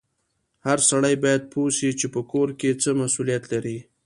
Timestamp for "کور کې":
2.31-2.79